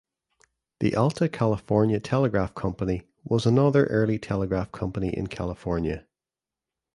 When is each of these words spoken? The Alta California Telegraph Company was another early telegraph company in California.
The 0.79 0.95
Alta 0.95 1.29
California 1.29 1.99
Telegraph 1.99 2.55
Company 2.55 3.03
was 3.23 3.45
another 3.45 3.85
early 3.85 4.17
telegraph 4.17 4.71
company 4.71 5.09
in 5.15 5.27
California. 5.27 6.07